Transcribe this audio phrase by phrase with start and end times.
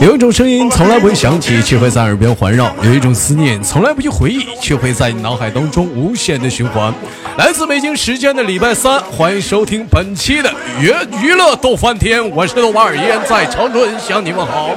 [0.00, 6.94] 有一种声音从来不会响起，却会在耳边环绕；有一种思念从来不去回忆，却会在你脑海当中无限的循环。
[7.36, 14.70] 来自北京时间的礼拜三，欢迎收听本期的娱娱乐逗翻天，我是豆瓣儿，依然在长春向你们好。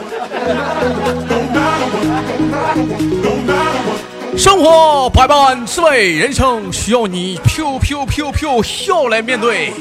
[4.35, 9.71] 生活百般滋味，人生需要你 Q Q Q Q 笑来面对。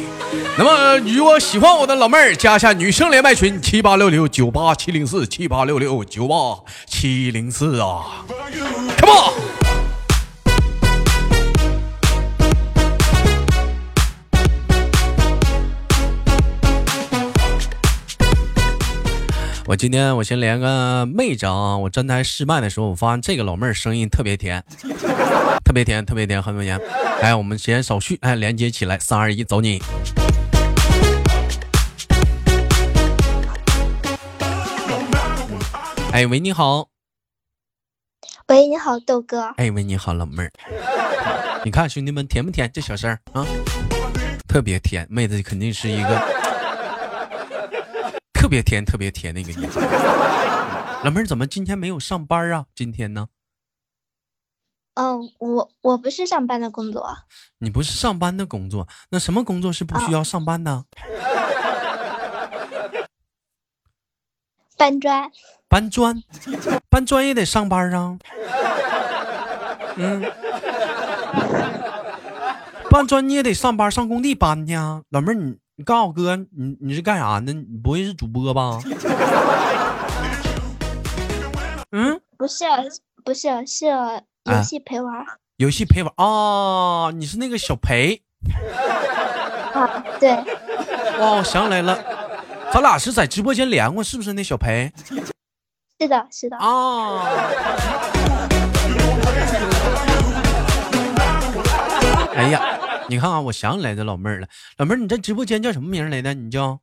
[0.56, 6.34] 那么，如果喜欢我的老妹儿，加下女生连麦群七八六六九八七零四七八六六九八
[6.86, 8.24] 七零四啊
[8.98, 9.29] ，Come on！
[19.70, 21.78] 我今天我先连个妹子啊！
[21.78, 24.60] 我站台试麦的时候，我发现这个老妹儿声音特别甜，
[25.64, 26.76] 特别甜，特别甜，很多甜。
[27.22, 29.80] 哎，我们先手续，哎，连接起来，三二一，走你。
[36.10, 36.88] 哎喂，你好。
[38.48, 39.54] 喂，你好，豆哥。
[39.56, 40.50] 哎喂，你好，老妹儿。
[41.64, 42.68] 你看兄弟们甜不甜？
[42.74, 43.46] 这小声啊，
[44.48, 45.06] 特别甜。
[45.08, 46.49] 妹子肯定是一个特
[48.50, 49.80] 别甜、特别甜那个意思。
[51.02, 52.66] 老妹儿怎么今天没有上班啊？
[52.74, 53.28] 今天呢？
[54.94, 57.16] 嗯，我我不是上班的工作。
[57.58, 58.86] 你不是上班的工作？
[59.10, 60.84] 那什么工作是不需要上班的？
[64.76, 65.30] 搬砖。
[65.68, 66.22] 搬砖，
[66.90, 68.18] 搬砖也得上班啊。
[69.96, 70.22] 嗯，
[72.90, 75.02] 搬砖你也得上班，上工地搬去啊。
[75.10, 77.54] 老妹儿，你你告诉我哥，你你是干啥的？
[77.54, 78.78] 你不会是主播吧？
[81.92, 82.66] 嗯，不是，
[83.24, 83.86] 不是，是
[84.44, 85.24] 游戏陪玩。
[85.56, 88.20] 游戏陪玩啊，你是那个小裴。
[89.72, 90.32] 啊，对。
[91.18, 91.98] 哦，我想起来了，
[92.70, 94.92] 咱俩是在直播间连过，是不是那小裴？
[95.98, 97.24] 是的，是的啊！
[102.36, 102.69] 哎呀，
[103.10, 104.46] 你看啊，我想起来这老妹儿了。
[104.76, 106.32] 老妹儿，你在直播间叫什么名来的？
[106.32, 106.80] 你叫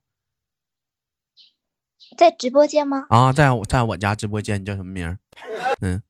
[2.17, 3.05] 在直播间吗？
[3.09, 5.17] 啊，在我在我家直播间，你叫什么名？
[5.79, 6.03] 嗯，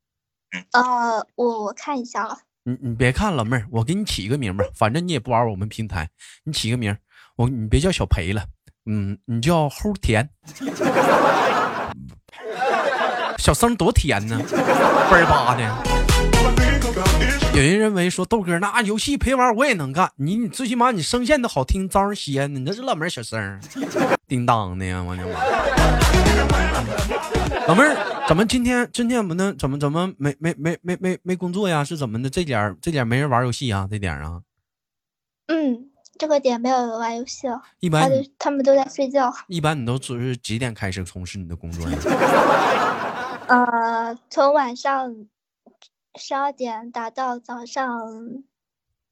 [0.72, 2.40] 呃，我我看一下了。
[2.64, 6.10] 你你别看老妹儿，我给你起一个名吧，反正你也不玩我们平台，
[6.46, 6.98] 你起个名，
[7.36, 8.44] 我你别叫小裴了，
[8.88, 10.28] 嗯，你叫齁甜。
[13.38, 14.58] 小声多甜呢，倍
[15.16, 15.62] 儿巴的。
[17.58, 22.60] 有人认为说豆哥那游戏陪玩我也能干，你你最起码你声线都好听，招人稀罕呢。
[22.60, 23.60] 你这是老妹儿小声，
[24.28, 25.40] 叮当的呀，我的妈！
[27.68, 27.98] 老妹儿
[28.28, 29.58] 怎么今天今天不能？
[29.58, 31.84] 怎么怎么没没没没没没工作呀？
[31.84, 32.30] 是怎么的？
[32.30, 33.88] 这点这点没人玩游戏啊？
[33.90, 34.42] 这点啊？
[35.48, 35.90] 嗯，
[36.20, 37.60] 这个点没有人玩游戏了。
[37.80, 38.08] 一般
[38.38, 39.34] 他们都在睡觉。
[39.48, 41.98] 一般你都是几点开始从事你的工作呀？
[43.48, 45.12] 呃，从晚上
[46.18, 48.44] 十二点打到早上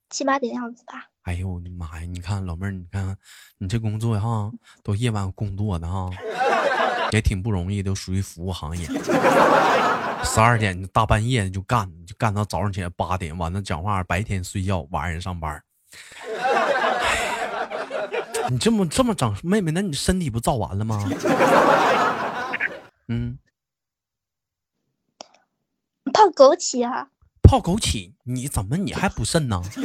[0.09, 1.09] 七八点样子吧。
[1.23, 2.05] 哎呦我的妈呀！
[2.07, 3.15] 你看老妹儿，你看
[3.57, 4.51] 你这工作哈，
[4.83, 6.09] 都夜晚工作的哈，
[7.11, 8.85] 也挺不容易，都属于服务行业。
[10.23, 15.61] 十二点大半夜就干，就干到早上起来八点，完了讲话，白天睡觉，晚上上班。
[18.49, 21.03] 你这么这么整，妹妹，那你身体不造完了吗？
[23.09, 23.37] 嗯。
[26.15, 27.07] 泡枸杞啊！
[27.43, 29.61] 泡枸杞，你怎么你还补肾呢？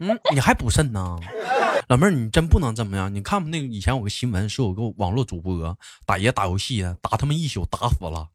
[0.00, 1.18] 嗯，你还补肾呢？
[1.88, 3.12] 老妹儿，你真不能这么样。
[3.12, 5.76] 你看不那个以前有个新闻，说有个网络主播
[6.06, 8.28] 打爷打游戏的，打他们一宿打死了，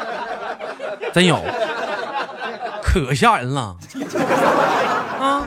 [1.12, 1.38] 真有，
[2.82, 3.76] 可吓人了
[5.20, 5.46] 啊！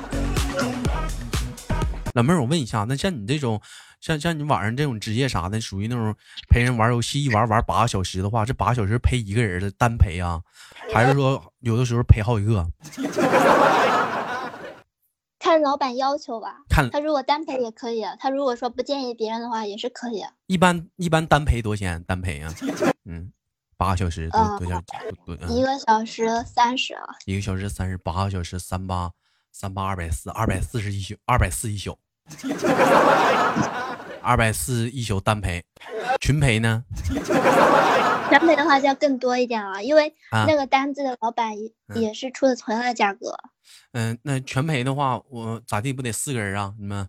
[2.14, 3.60] 老妹儿，我问一下，那像你这种。
[4.06, 6.16] 像像你晚上这种职业啥的，属于那种
[6.48, 10.40] 陪人玩游戏，一玩玩八个小时的话，这八个小时陪一个人的单陪啊，
[10.94, 12.64] 还是说有的时候陪好几个？
[15.40, 16.58] 看老板要求吧。
[16.70, 20.24] 看他如果单陪也可以，他如果说不建议别人的话也是可以。
[20.46, 22.04] 一般一般单陪多少钱？
[22.04, 22.54] 单陪啊？
[23.06, 23.32] 嗯，
[23.76, 24.80] 八个小时多多少？
[25.50, 27.06] 一个小时三十啊。
[27.26, 29.10] 一个小时三十，八个小时三八
[29.52, 31.98] 三八二百四，二百四十一宿，二百四一宿。
[34.26, 35.64] 二百四一宿单陪，
[36.20, 36.84] 群陪呢？
[38.28, 41.54] 全陪的话就要更多一点了，因为那个单子的老板
[41.94, 43.38] 也是出的同样的价格。
[43.94, 46.74] 嗯，那全陪的话，我咋地不得四个人啊？
[46.80, 47.08] 你们？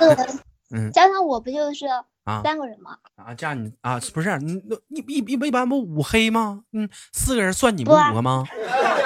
[0.00, 0.26] 那个，
[0.70, 1.86] 嗯，加上我不就是
[2.44, 2.96] 三个人吗？
[3.16, 6.62] 啊，加你啊，不是你那一一一一般不五黑吗？
[6.72, 8.44] 嗯，四个人算你们五个吗？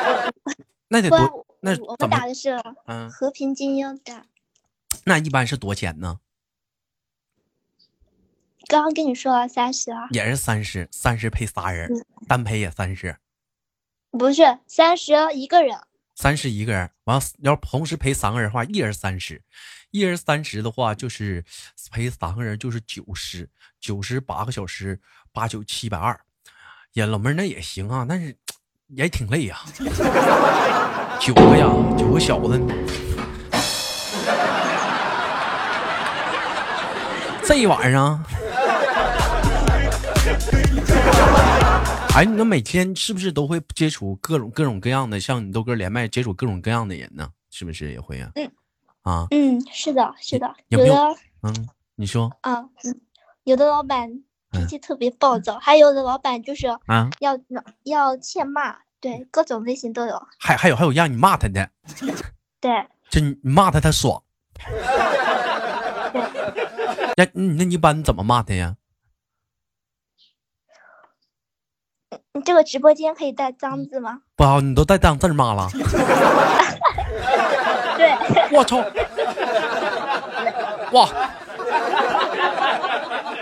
[0.89, 2.61] 那得多，那我们打的是
[3.11, 4.23] 和平精英的。
[5.05, 6.19] 那一般是多钱呢？
[8.69, 11.89] 刚刚跟你说了三十啊，也是三十，三十陪仨人，
[12.27, 13.17] 单陪也三十，
[14.11, 15.79] 不是三十一个人，
[16.17, 19.41] 三十一个人，完要同时陪三个人的话，一人三十，
[19.93, 21.45] 一人三十的话就是
[21.93, 23.49] 陪三个人就是九十，
[23.81, 25.01] 九十八个小时，
[25.33, 26.19] 八九七百二，
[26.95, 28.37] 呀，老妹儿那也行啊，但是
[28.89, 29.61] 也挺累呀，
[31.21, 32.61] 九个呀，九个小子。
[37.49, 38.21] 这一晚上，
[42.15, 47.29] 哎，你那每天是不是都会接触各种各种各样的，像你豆哥连麦接触各种各样的人呢？
[47.51, 48.31] 是不是也会呀？
[48.35, 48.51] 嗯，
[49.03, 50.95] 啊，嗯，是的，是的，有的，
[51.43, 53.01] 嗯，你说啊，嗯，
[53.45, 54.11] 有的老板
[54.51, 57.39] 脾气特别暴躁，还有的老板就是啊，要
[57.85, 60.27] 要欠骂，对，各种类型都有。
[60.39, 61.71] 还还有还有让你骂他的，
[62.61, 62.71] 对，
[63.11, 64.23] 就你骂他他爽。
[67.17, 68.77] 那那你一般怎么骂他呀？
[72.37, 74.19] 你这个直播间可以带脏字吗？
[74.37, 75.67] 不好，你都带脏字骂了。
[77.97, 78.15] 对，
[78.53, 78.77] 我操！
[80.93, 81.09] 哇，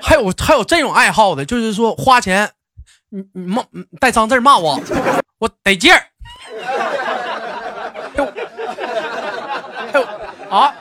[0.00, 2.49] 还有还有这种爱好的，就是说花钱，
[3.08, 3.64] 你你骂
[4.00, 4.81] 带脏字骂我，
[5.40, 6.00] 我得劲儿。
[10.49, 10.73] 啊！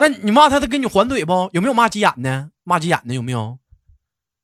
[0.00, 1.50] 那你骂他，他给你还嘴不？
[1.52, 2.48] 有没有骂急眼的？
[2.64, 3.58] 骂急眼的有没有？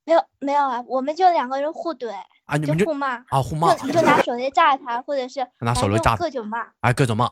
[0.06, 0.84] 没有，没有啊！
[0.86, 2.10] 我们就两个人互怼
[2.44, 7.26] 啊，你们就互骂啊，互骂，就拿手雷炸他，或者是 拿手雷炸，各种骂，哎，各种骂。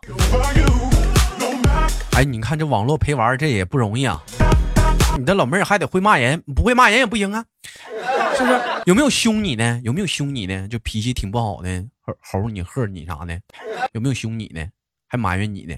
[2.16, 4.22] 哎，你看这网络陪玩这也不容易啊！
[5.18, 7.44] 你的老妹儿还得会骂人，不会骂人也不行啊，
[8.36, 8.60] 是不是？
[8.86, 9.80] 有没有凶你呢？
[9.84, 10.66] 有没有凶你呢？
[10.68, 13.38] 就脾气挺不好的，吼吼你、喝你啥的？
[13.92, 14.66] 有没有凶你呢？
[15.08, 15.74] 还埋怨你呢？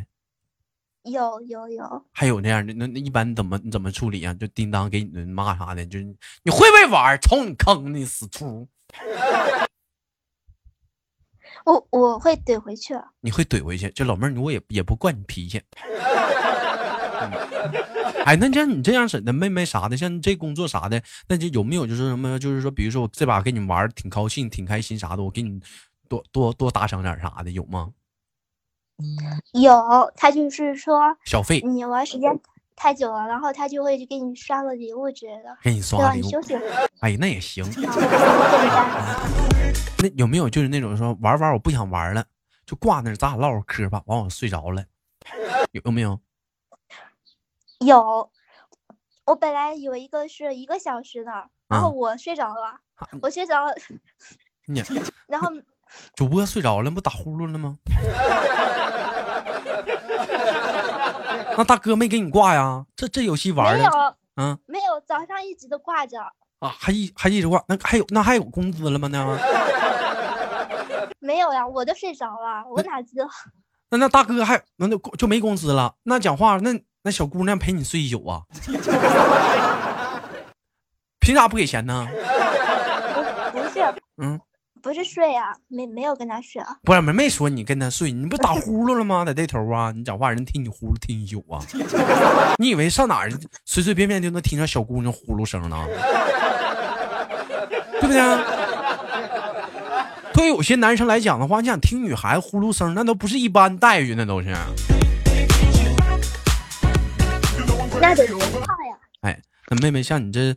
[1.04, 4.32] 有有有，还有那样的，那那一般怎么你怎么处理啊？
[4.34, 6.04] 就叮当给你骂啥的，就是
[6.42, 7.18] 你会不会玩？
[7.20, 8.66] 瞅你坑的死猪！
[11.64, 12.94] 我我会怼回去。
[13.20, 13.90] 你会怼回去？
[13.90, 15.60] 这老妹儿，我也也不惯你脾气。
[18.24, 22.38] 哎，那像你这样式的妹妹啥的，像这工作啥的，那就有没有就是什么？
[22.38, 25.60] 就是说，比如说我这把跟你玩挺高兴、挺开心啥的，我给你
[26.08, 27.90] 多多多打赏点啥的，有吗？
[29.52, 32.40] 有，他就是说小费，你玩时间
[32.76, 36.24] 太久了，然后他就会给你刷个礼物之类的，给你刷礼物。
[36.24, 36.54] 你休息。
[37.00, 37.64] 哎，那也行。
[39.98, 42.24] 那有没有就是那种说玩玩我不想玩了，
[42.64, 44.84] 就挂那，咱俩唠会嗑吧，完我睡着了，
[45.72, 46.20] 有没有？
[47.80, 48.30] 有，
[49.24, 51.32] 我本来有一个是一个小时的，
[51.68, 52.78] 然后我睡着了，
[53.20, 53.74] 我睡着了，
[54.66, 54.80] 你，
[55.26, 55.50] 然后。
[56.14, 57.76] 主播睡着了，不打呼噜了吗？
[61.56, 62.84] 那大哥没给你挂呀？
[62.96, 64.16] 这这游戏玩的？
[64.36, 66.18] 嗯，没有，早上一直都挂着。
[66.58, 67.62] 啊，还一还一直挂？
[67.68, 69.08] 那还有那还有工资了吗？
[69.08, 69.24] 那
[71.20, 73.28] 没有呀，我都睡着了，我哪知道？
[73.90, 75.94] 那那大哥还那就就没工资了？
[76.02, 78.42] 那讲话那那小姑娘陪你睡一宿啊？
[81.20, 82.08] 凭啥不给钱呢？
[83.52, 83.80] 不是，
[84.16, 84.40] 嗯。
[84.84, 89.24] 不是睡啊，没没有跟他睡啊，不是没没说你跟他睡，你不打 呼噜了吗？
[89.24, 91.58] 在这头啊，你讲话人听你呼噜听一宿啊，
[92.60, 93.30] 你以为上哪儿
[93.64, 95.84] 随随便便就能听着小姑娘呼噜声呢？
[97.98, 98.20] 对不对？
[100.34, 104.54] 对于有些男生来讲的话，你想听女孩子呼噜声，那都不是一般待遇，那都是。
[109.68, 110.56] 那妹妹，像你这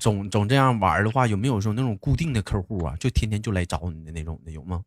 [0.00, 2.96] 总总这样玩的话，有没有说那种固定的客户啊？
[2.98, 4.82] 就天天就来找你的那种的，有吗？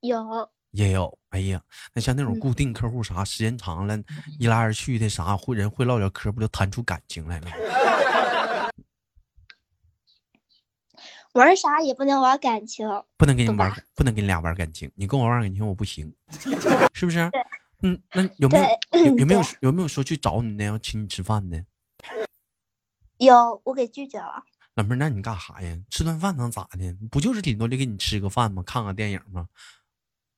[0.00, 1.18] 有，也有。
[1.30, 1.62] 哎呀，
[1.94, 3.98] 那像那种固定客户啥，时间长了，
[4.38, 7.52] 一来二去的啥，会人会唠点嗑，不就谈出感情来了吗？
[11.34, 14.90] 玩啥也不能玩感情，不能跟你玩，不能跟你俩玩感情。
[14.94, 16.12] 你跟我玩感情，我不行，
[16.92, 17.30] 是不是？
[17.82, 18.64] 嗯，那有没有
[19.04, 20.64] 有有没有有没有说去找你呢？
[20.64, 21.60] 要请你吃饭呢？
[23.18, 24.42] 有，我给拒绝了。
[24.74, 25.76] 老妹儿，那你干啥呀？
[25.90, 26.96] 吃顿饭能咋的？
[27.10, 28.62] 不就是顶多就给你吃个饭吗？
[28.64, 29.46] 看个电影吗？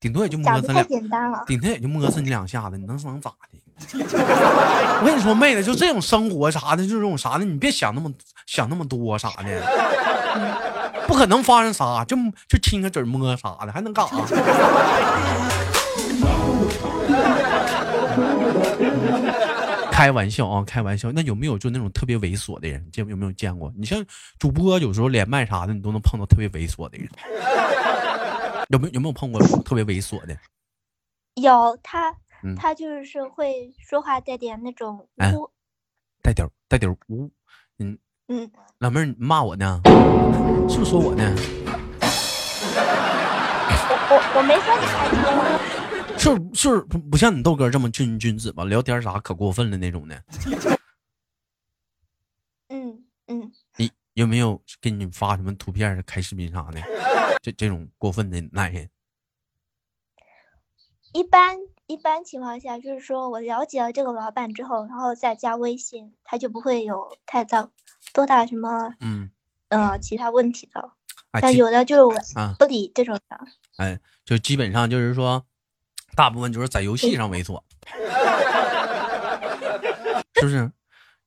[0.01, 1.45] 顶多也就摸死两，简单了。
[1.47, 3.59] 顶多也就摸死你两下子，你能能咋的？
[4.01, 8.11] 我跟你说，妹子，就这种生活啥的，就这种啥的，你别想那么
[8.47, 9.63] 想那么多啥的，
[11.07, 12.17] 不可能发生啥，就
[12.49, 14.17] 就亲个嘴摸啥的，还能干啥？
[19.91, 21.13] 开玩笑啊，开玩笑。
[21.13, 22.91] 那有没有就那种特别猥琐的人？
[22.91, 23.73] 见有没有见过？
[23.77, 24.05] 你像
[24.39, 27.09] 主播有时候连麦啥的，你都能碰到特别猥琐的人。
[28.71, 30.37] 有没有有没有碰过特别猥琐的？
[31.35, 32.15] 有他，
[32.57, 35.51] 他就是会说话带点那种污，
[36.23, 37.31] 带点带点污，
[37.79, 39.81] 嗯嗯，老妹儿你骂我呢？
[40.69, 41.35] 是不是说我呢？
[43.91, 45.17] 我我我没说你开车，
[46.21, 48.65] 是是不不像你豆哥这么君君子吧？
[48.65, 50.23] 聊天啥可过分了那种的。
[52.69, 56.81] 嗯嗯，你有没有给你发什么图片、开视频啥的？
[57.43, 58.91] 这这种过分的男人，
[61.15, 67.71] 一般一般情况下就是说我了解了这个老板之后，然后再加微信，他就不会有太大
[68.13, 69.31] 多大什么嗯，
[69.69, 70.93] 呃其他问题的。
[71.41, 73.41] 但有的就是啊不理这种的。
[73.79, 75.47] 哎，就基本上就是说，
[76.15, 77.61] 大部分就是在游戏上猥琐，
[80.35, 80.71] 是不是？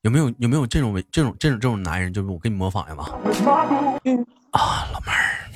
[0.01, 2.11] 有没有有没有这种猥这种这种这种男人？
[2.13, 2.95] 就是我给你模仿一下
[4.03, 5.47] 嗯，啊，老妹儿，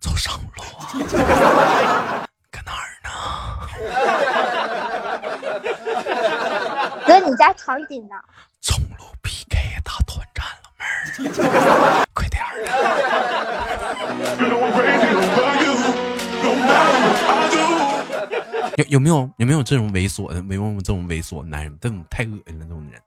[0.00, 0.90] 走上路啊，
[2.50, 3.08] 搁哪儿呢？
[7.06, 8.16] 搁你家场景呢？
[8.60, 9.04] 中路
[12.12, 12.48] 快点儿！
[18.76, 20.42] 有有没有有没有这种猥琐的？
[20.42, 23.00] 没有这种猥琐男人，这种太恶心了，这种人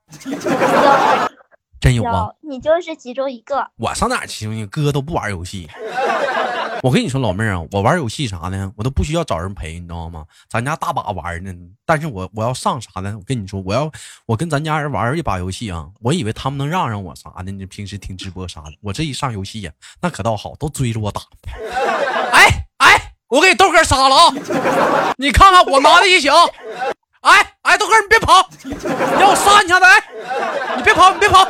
[1.79, 2.29] 真有啊！
[2.41, 3.69] 你就是其中一个。
[3.77, 4.47] 我上哪儿去？
[4.47, 5.69] 你哥都不玩游戏。
[6.83, 10.25] 我跟你说，老妹儿啊，我玩游戏啥的，我都不需要找人陪，你知道吗？
[10.47, 11.51] 咱家大把玩呢，
[11.85, 13.91] 但是我我要上啥呢，我跟你说，我要
[14.27, 21.21] 我跟咱家人玩一把游戏啊，我以为他们能让让我啥的，你平时听直播啥的，我这一上游戏呀、那可倒好，都追着我打。
[22.31, 25.13] 哎哎，我给豆哥杀了啊！
[25.17, 26.37] 你看看我拿的一血啊！
[27.21, 28.47] 哎哎，豆哥你别跑，
[29.19, 29.85] 让我杀你一下子！
[29.85, 30.03] 哎，
[30.77, 31.45] 你别跑，你别跑！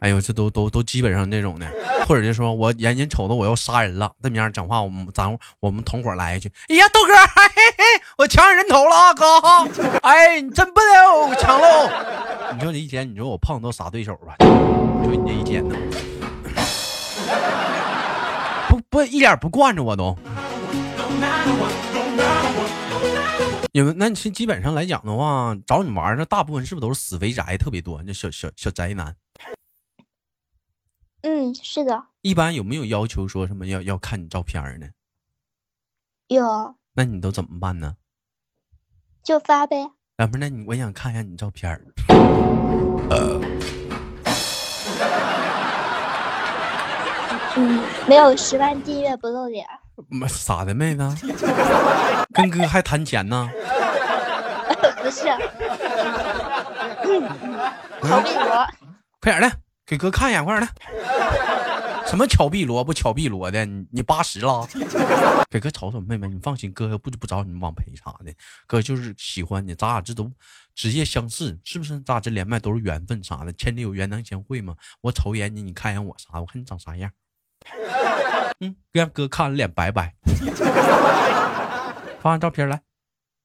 [0.00, 1.66] 哎呦，这都都都基本上那种的，
[2.08, 7.84] 或者就说我眼睛瞅着我要杀人了，这面讲话，我们咱我们同伙来一句，哎呀，豆哥，嘿嘿嘿，
[8.20, 9.24] 我抢你人头了啊，哥，
[10.06, 11.88] 哎，你真笨哦，抢喽！
[12.52, 14.36] 你说这一天，你说我碰到啥对手吧？
[14.40, 15.74] 你说你这一天呢？
[18.68, 20.14] 不不，一点不惯着我都。
[23.72, 28.02] 你们那你是基本上来讲的话，找你玩的大部分是不是都是死肥宅特别多？
[28.02, 29.16] 那小小小宅男。
[31.22, 34.86] 嗯，是的，一般有没有要求说什么要要看你照片呢？
[36.28, 37.94] 有那你都怎么办呢？
[39.22, 39.76] 就发呗。
[40.18, 41.80] 老妹儿，那你我想看一下你照片儿。
[47.56, 49.66] 嗯，没有十万订阅不露脸。
[50.08, 51.02] 妈傻的妹子，
[52.32, 53.50] 跟哥还谈钱呢？
[55.02, 55.24] 不是，
[59.20, 59.50] 快点的，
[59.86, 60.72] 给哥看一眼，快点的。
[62.10, 63.64] 什么巧碧罗不巧碧罗的？
[63.64, 64.66] 你你八十了？
[65.48, 68.34] 给哥瞅瞅，妹妹，你放心，哥不不找你网陪啥的，
[68.66, 70.28] 哥就是喜欢你，咱俩这都
[70.74, 72.00] 职业相似，是不是？
[72.00, 74.76] 咱俩这连麦都是缘分啥的，千里有缘能相会嘛。
[75.02, 76.40] 我瞅一眼你，你看一眼我啥？
[76.40, 77.12] 我看你长啥样。
[78.58, 80.16] 嗯，让哥看了脸白白。
[82.20, 82.82] 发张照片来，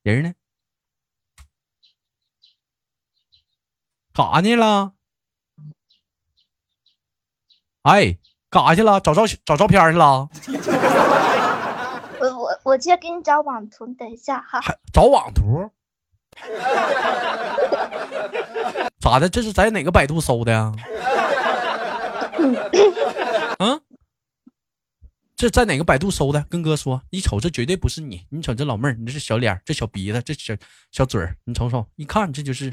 [0.02, 0.34] 人呢？
[4.12, 4.94] 干啥呢了？
[7.84, 8.18] 哎，
[8.56, 9.02] 干啥去了？
[9.02, 10.30] 找照找照片去了？
[12.22, 14.62] 我我我直接给你找网图，你等一下哈。
[14.62, 15.70] 还找网图？
[19.02, 19.28] 咋的？
[19.28, 20.72] 这是在哪个百度搜的呀？
[23.60, 23.82] 嗯，
[25.36, 26.42] 这在哪个百度搜的？
[26.50, 28.26] 跟哥说，一瞅这绝对不是你。
[28.30, 30.56] 你瞅这老妹儿，你这是小脸儿，这小鼻子，这小
[30.94, 32.72] 小嘴儿，你瞅瞅，一看这就是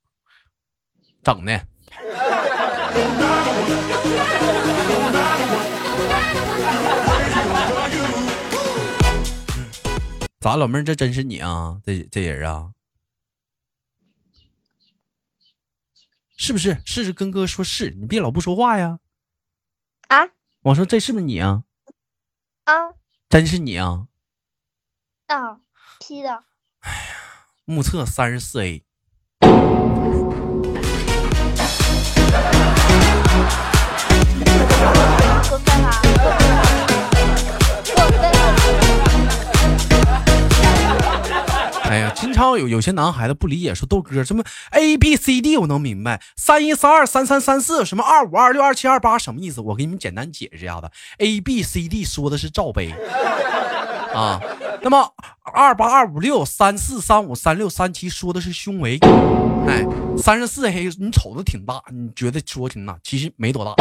[1.24, 1.58] 整的。
[10.40, 11.80] 咋，老妹儿，这真是你啊？
[11.84, 12.72] 这这人啊，
[16.36, 16.80] 是不是？
[16.86, 18.98] 试试，跟哥说是，你别老不说话呀。
[20.08, 20.30] 啊
[20.62, 21.64] 我说这是不是你啊？
[22.64, 22.72] 啊
[23.28, 24.08] 真是你啊？
[25.26, 25.60] 啊
[26.00, 26.44] ，P 的，
[27.64, 28.82] 目测三十四 A，
[34.80, 35.90] 过分了，
[37.94, 38.40] 过分了。
[41.84, 49.60] 哎呀，经常有有些男孩子不理解，说豆哥什么 A B C D 我能明白，三一三二三三三四什么二五二六二七二八什么意思？
[49.60, 52.94] 我给你们简单解释一下子，A B C D 说的是罩杯，
[54.18, 54.40] 啊。
[54.82, 55.12] 那么
[55.52, 58.98] 二八二五六三四三五三六三七说的是胸围，
[59.66, 59.84] 哎，
[60.16, 63.74] 三十四黑你瞅着挺大，你觉得说挺大，其实没多大。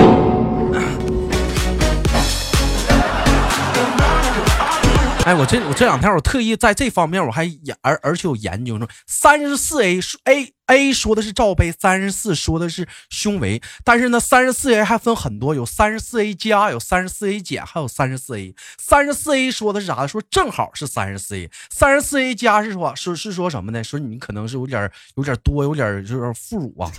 [5.26, 18.56] 哎，我这我这两天我特意在这方面我还研而而且有研究说，三十四 A A A 说的是罩杯，三十四说的是胸围，但是呢，三十四 A 还分很多，有三十四 A 加，有三十四 A 减，还有三十四 A。
[18.80, 20.08] 三十四 A 说的是啥？
[20.08, 23.84] 说正好是三十四 A，三十四 A 加是说说是说什么呢？
[23.84, 26.90] 说你可能是有点有点多，有点就是副乳啊。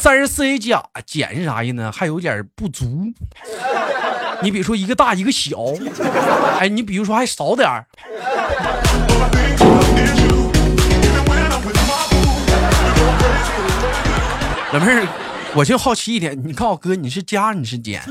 [0.00, 1.92] 三十四 A 加减是啥意思呢？
[1.92, 3.12] 还有点不足。
[4.42, 5.56] 你比如说一个大一个小，
[6.58, 7.86] 哎，你比如说还少点儿。
[14.72, 15.06] 老妹儿，
[15.54, 18.02] 我就好奇一点，你告诉我哥，你是加你是减？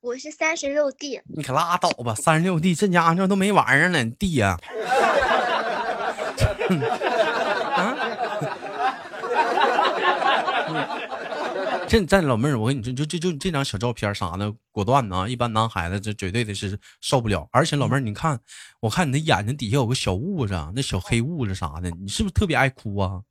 [0.00, 1.20] 我是三十六 D。
[1.36, 4.56] 你可拉倒吧，三十六 D 这家伙都没玩意儿了，D 呀。
[11.88, 15.26] 这在老妹儿，我跟你说，就就就这张小照片啥的，果断呐！
[15.26, 17.48] 一般男孩子这绝对的是受不了。
[17.50, 18.38] 而且老妹儿，你看，
[18.80, 23.22] 我看你的眼睛底下有个小痦子，那小黑痦子啥的，你是不是特别爱哭啊？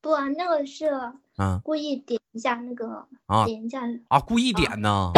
[0.00, 0.86] 不，那个是
[1.34, 5.10] 啊，故意点一下那个啊，点一下啊，故意点呢？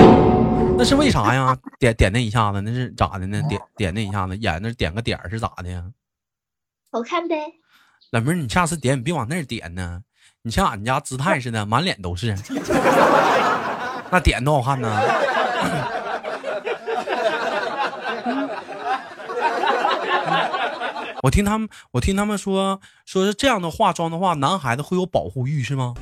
[0.78, 1.54] 那是为啥呀？
[1.78, 3.42] 点点那一下子，那是咋的呢？
[3.46, 5.84] 点 点那一下子，眼那点个点是咋的呀？
[6.90, 7.36] 好看呗。
[8.10, 10.02] 老妹儿，你下次点，你别往那儿点呢。
[10.46, 12.32] 你像俺家姿态似的，满脸都是，
[14.12, 14.88] 那点多好看呢！
[21.20, 25.94] 我听他们，我听他们说，说是这样的化妆的话，男孩子会有保护欲，是吗？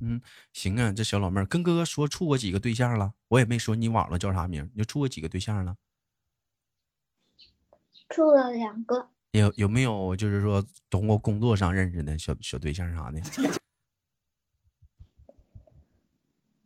[0.00, 0.20] 嗯，
[0.52, 5.74] 行啊，这小老妹儿跟哥哥说处过几个对象了，我也没说你网络叫啥名，你就处过几个对象了？
[8.08, 9.08] 处了两个。
[9.32, 13.20] 有有没有就是说通过工作上认识的小小对象啥的？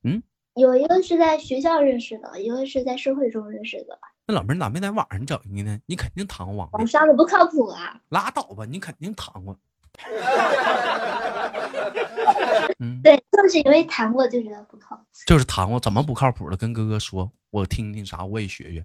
[0.03, 0.23] 嗯，
[0.55, 3.99] 有一个是在学校认识的，一个是在社会中认识的。
[4.27, 5.79] 那老妹儿咋没在网上整的呢？
[5.87, 6.69] 你肯定谈过网。
[6.73, 8.01] 网上的不靠谱啊！
[8.09, 9.57] 拉倒吧，你肯定谈过。
[12.81, 15.05] 嗯，对，就是因为谈过就觉得不靠谱。
[15.27, 16.57] 就是谈过，怎么不靠谱了？
[16.57, 18.85] 跟哥哥说，我听听啥，我也学学。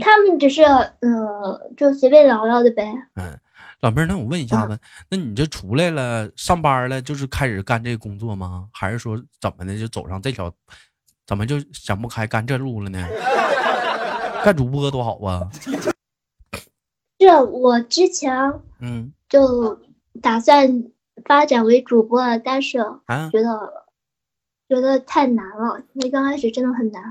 [0.00, 2.84] 他们只是呃，就随便聊聊的呗。
[3.14, 3.38] 嗯，
[3.80, 4.78] 老妹儿，那我问一下子，
[5.10, 8.68] 那你这出来了上班了，就是开始干这个工作吗？
[8.72, 10.52] 还是说怎么的就走上这条，
[11.26, 13.06] 怎么就想不开干这路了呢？
[14.44, 15.48] 干主播多好啊！
[17.18, 19.80] 这我之前嗯就
[20.22, 20.84] 打算
[21.24, 22.78] 发展为主播，但是
[23.32, 23.86] 觉得
[24.68, 27.02] 觉得太难了，因为刚开始真的很难。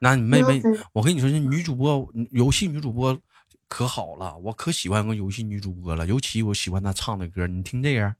[0.00, 3.18] 那你妹妹，我跟你说，这女主播，游戏女主播
[3.68, 8.14] 可好了，我可喜欢个游戏女主播了，尤其我喜欢她唱的歌，你听这样。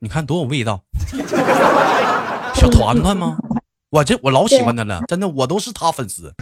[0.00, 0.82] 你看多有味道，
[2.56, 3.36] 小团团吗？
[3.90, 6.34] 我这我老喜欢她了，真的，我都是她粉丝。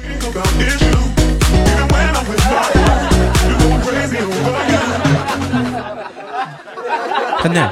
[7.43, 7.71] 真的，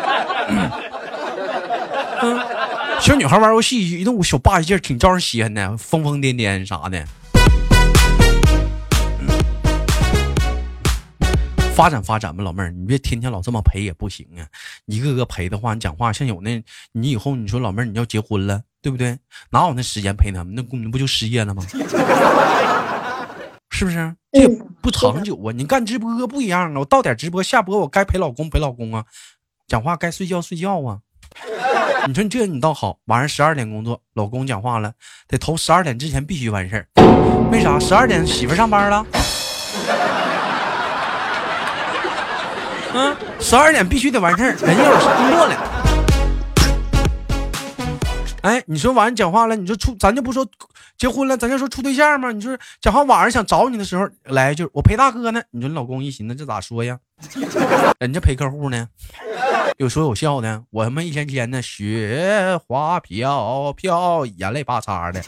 [2.22, 2.40] 嗯，
[3.00, 7.04] 小女孩玩游戏一动小霸气劲儿，挺招人稀罕的，疯疯癫癫啥的。
[11.74, 14.46] 发展发展吧，老妹儿，你别天天老这么陪也不行啊。
[14.86, 19.18] 一个个陪的话，你讲话像有那，你以后你说老妹儿你要结婚了，对不对？
[19.50, 20.54] 哪有那时间陪他们？
[20.54, 21.62] 那你不就失业了吗？
[23.68, 24.14] 是不是？
[24.32, 24.48] 这也
[24.80, 25.52] 不长久啊！
[25.54, 26.78] 你干直播不一样啊！
[26.78, 29.04] 我到点直播下播，我该陪老公陪老公啊，
[29.68, 30.98] 讲话该睡觉睡觉啊。
[32.06, 34.92] 你说你这你倒好，晚上十二点工作，老公讲话了，
[35.26, 36.86] 得头十二点之前必须完事儿。
[37.50, 37.76] 为啥？
[37.80, 39.04] 十二点媳妇上班了。
[42.94, 45.72] 嗯，十二点必须得完事儿，人家有工作了。
[48.42, 50.46] 哎，你说晚上讲话了，你说处咱就不说
[50.96, 52.30] 结婚了，咱就说处对象嘛。
[52.30, 55.42] 你说讲话晚上想找你的时候来一句我陪大哥呢。
[55.50, 56.96] 你说你老公一寻思这咋说呀？
[57.98, 58.88] 人家陪客户呢，
[59.78, 60.64] 有说有笑的。
[60.70, 65.22] 我他妈一天天的雪花飘飘，眼泪巴嚓的。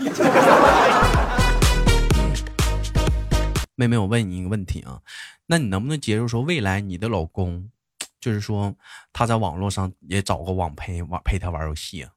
[3.74, 5.00] 妹妹，我问你一个问题啊，
[5.46, 7.68] 那你能不能接受说未来你的老公，
[8.20, 8.74] 就是说
[9.12, 12.10] 他在网络上也找个网陪网陪他玩游戏啊？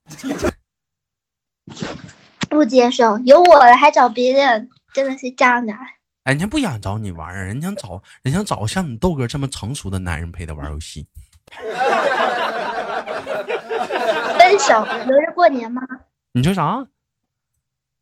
[2.49, 5.77] 不接受，有我了还找别人，真的是渣男。
[6.23, 11.05] 人家不想找你玩儿，人家找人家找像你豆哥这么成熟的男人陪他玩游戏。
[14.37, 15.81] 分手留着过年吗？
[16.33, 16.85] 你说啥？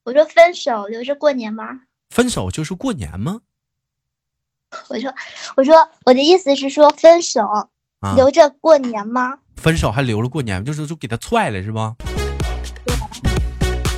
[0.04, 1.82] 我说分手留着过年吗？
[2.10, 3.42] 分手就是过年吗？
[4.90, 5.14] 我说，
[5.58, 7.42] 我说我的意思是说分手
[8.16, 9.40] 留着过年吗？
[9.58, 11.96] 分手还留着过年，就是就给他踹了是吧？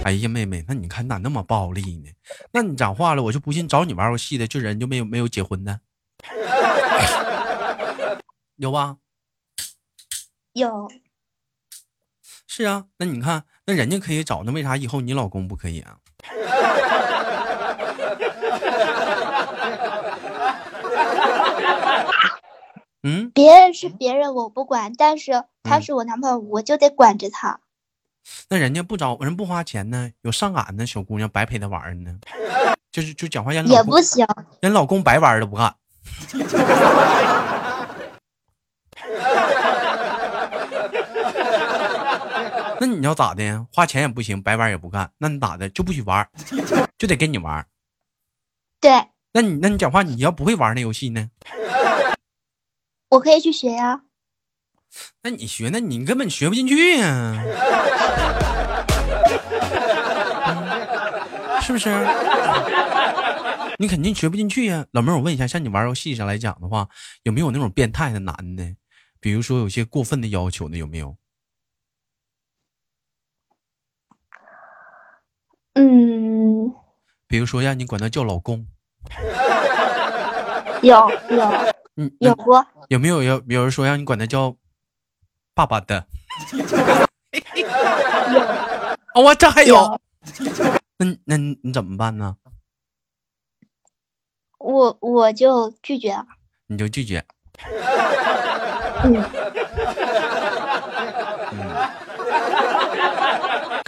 [0.03, 2.09] 哎呀，妹妹，那你看咋那么暴力呢？
[2.51, 5.79] 那你讲话了，我就不信找你玩游戏的，就人就没有没有结婚的，
[8.57, 8.97] 有吧？
[10.53, 10.91] 有。
[12.47, 15.97] 是啊，那你看，那人家可以找，那为啥以后你老公不可以啊？
[23.03, 27.59] 嗯，别人是别人，我不管，但是他是我男朋友，我就得管着他。
[28.49, 32.19] 那人家不找人不花钱呢，有上赶的小姑娘白陪他玩呢，
[32.91, 34.27] 就是就讲话人也不行，
[34.59, 35.73] 人老公白玩都不干。
[42.91, 43.65] 你要咋的？
[43.73, 45.69] 花钱也不行，白玩也不干，那你咋的？
[45.69, 46.27] 就不许玩，
[46.97, 47.65] 就得跟你玩。
[48.79, 48.91] 对。
[49.33, 51.29] 那你那你讲话，你要不会玩那游戏呢？
[53.09, 54.01] 我可以去学呀。
[55.23, 57.41] 那你学，那你根本学不进去呀，
[61.61, 61.89] 是不是？
[63.79, 66.89] 你肯定学不进去呀，老妹儿，我问一下，像你玩游戏上来讲的话，
[67.23, 68.75] 有没有那种变态的男的？
[69.21, 71.15] 比如说有些过分的要求的，有没有？
[75.73, 76.73] 嗯。
[77.27, 78.65] 比如说让你管他叫老公。
[80.81, 81.51] 有有。
[81.95, 82.65] 嗯，有过。
[82.89, 84.55] 有没有有有人说让你管他叫？
[85.53, 86.07] 爸爸的，
[89.13, 89.99] 我这还有，
[90.97, 92.37] 那那你怎么办呢？
[94.57, 96.15] 我我就拒绝，
[96.67, 97.25] 你就拒绝。
[99.03, 99.21] 嗯，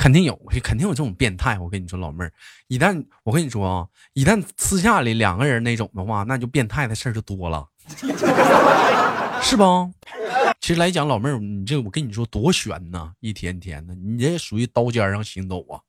[0.04, 1.58] 肯定有，肯定有这种变态。
[1.58, 2.34] 我跟你说，老妹儿，
[2.68, 7.66] 一旦我跟你说啊，一旦私下里两个人那种的话，那就变态的事儿就多了，
[9.42, 9.90] 是吧？
[10.60, 15.80] 其实来讲，老妹儿，你这我跟你说多悬呐，一天天的，你这属于刀尖上行走啊。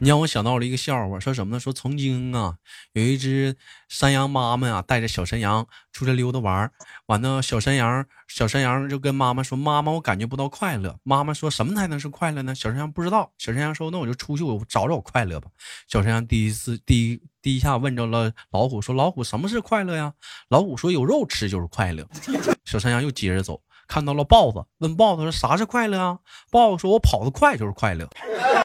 [0.00, 1.60] 你让我想到了一个笑话，说什么呢？
[1.60, 2.56] 说曾经啊，
[2.92, 3.56] 有一只
[3.88, 6.72] 山羊妈妈呀，带着小山羊出来溜达玩儿
[7.06, 12.54] 完了小山羊，小山羊就跟妈妈说：“妈妈，我感觉不到快乐。”妈妈说什么才能是快乐呢？
[12.54, 13.32] 小山羊不知道。
[13.38, 15.48] 小山羊说：“那我就出去，我找找快乐吧。”
[15.88, 20.12] 小山羊第一次第一第一下问着了老虎，说：“老虎，什么是快乐呀？”
[20.50, 22.06] 老虎说：“有肉吃就是快乐。
[22.66, 23.62] ”小山羊又接着走。
[23.86, 26.18] 看到了豹子，问豹子说：“啥是快乐啊？”
[26.50, 28.08] 豹子说：“我跑得快就是快乐。”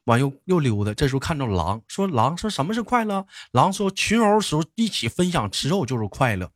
[0.06, 6.50] 完又又溜达，这时候看到狼，说：“狼说什么是快乐？”狼说：“群殴时候一起分享吃肉就是快乐。”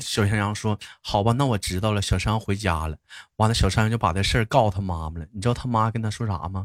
[0.00, 2.96] 小山羊说：“好吧，那我知道了。”小山羊回家了，
[3.36, 5.26] 完了，小山羊就把这事儿告诉他妈妈了。
[5.34, 6.64] 你知道他妈跟他说啥吗？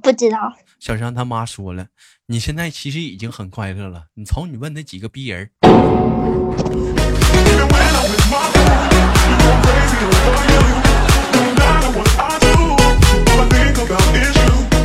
[0.00, 0.38] 不知道。
[0.78, 1.88] 小山羊他妈说了
[2.26, 4.06] ：“你现在其实已经很快乐了。
[4.14, 5.50] 你瞅你问那几个逼人。”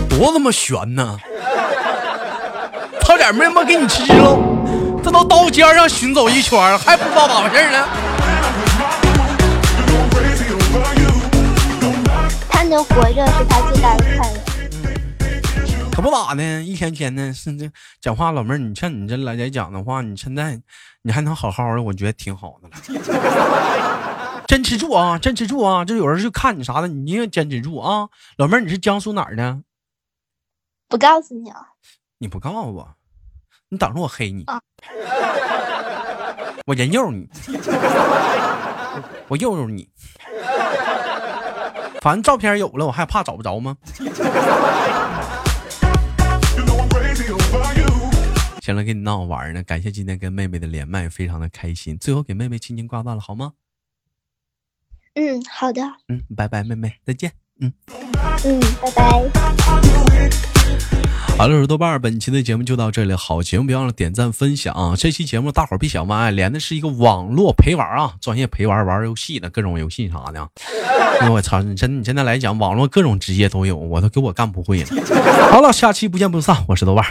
[0.10, 1.18] 多他妈悬呢！
[3.02, 4.40] 差点没他妈给你吃了，
[5.04, 7.86] 这都刀尖上寻走一圈还不知道咋回事呢？
[12.50, 14.40] 他能活着是他最大的快乐。
[15.92, 17.70] 可不咋的，一天天的，是这
[18.02, 20.60] 讲话，老妹儿，你像你这来来讲的话，你现在
[21.04, 22.76] 你还能好好的，我觉得挺好的了。
[24.48, 25.84] 坚持住啊，坚持住啊！
[25.84, 28.08] 这有人就看你啥的，你一定坚持住啊！
[28.38, 29.62] 老妹儿，你是江苏哪儿的？
[30.88, 31.62] 不告诉你啊！
[32.20, 32.96] 你不告诉我，
[33.70, 34.46] 你等着我黑你，
[36.68, 37.28] 我人肉你，
[39.28, 39.90] 我肉肉你。
[42.02, 43.76] 反正照片有了，我还怕找不着吗？
[48.62, 49.64] 行了，跟你闹玩呢。
[49.64, 51.98] 感谢今天跟妹妹的连麦，非常的开心。
[51.98, 53.54] 最后给妹妹轻轻挂断了，好吗？
[55.18, 55.82] 嗯，好的。
[56.10, 57.32] 嗯，拜拜，妹妹，再见。
[57.62, 57.72] 嗯
[58.44, 59.04] 嗯，拜拜。
[61.38, 63.14] 好了，我是豆瓣儿本期的节目就到这里。
[63.14, 64.94] 好节目，别忘了点赞分享啊！
[64.98, 70.50] 这期节目大伙儿别想歪，连的是一个网络陪玩啊，专业陪玩玩游戏的各种游戏啥的。
[71.32, 74.90] 我操，你真你现在来讲，网络各种职业都有，我都给我干不会了。
[75.50, 76.58] 好了，下期不见不散。
[76.68, 77.06] 我是豆瓣。